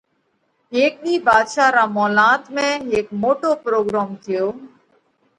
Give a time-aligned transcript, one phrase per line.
[0.73, 4.45] هيڪ ۮِي ڀاڌشا را مولات ۾ هيڪ موٽو پروڳروم ٿيو۔